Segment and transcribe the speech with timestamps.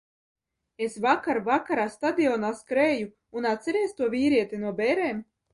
[0.85, 5.25] Es vakar vakarā stadionā skrēju, un atceries to vīrieti no bērēm?